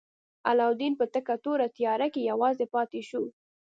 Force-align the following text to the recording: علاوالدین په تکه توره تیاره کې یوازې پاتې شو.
علاوالدین 0.49 0.93
په 0.99 1.05
تکه 1.13 1.35
توره 1.43 1.67
تیاره 1.77 2.07
کې 2.13 2.21
یوازې 2.31 2.65
پاتې 2.73 3.01
شو. 3.09 3.23